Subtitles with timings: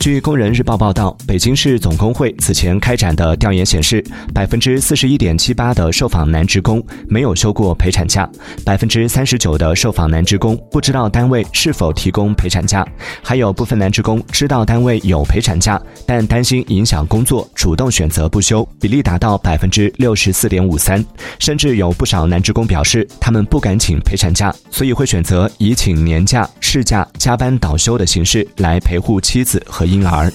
[0.00, 8.28] 据工人日报报道，北京市总工会此前开展的调研显示，百分之四十一点七八的受访男职工没有休过陪产假，
[8.64, 12.84] 百分之三十九的受访男职工不知道单位是否提供陪产假，
[13.22, 21.04] 还有部分男职工知道单位有陪产假，但担心影响工作，主动选择不休，比例达到百分之六十四点五三。
[21.38, 29.86] 甚至有不少男职工表示，他们不敢请陪产假，所以会选择以请年假、事假、加班倒休的形式来陪护妻子和。
[29.86, 30.30] 婴儿。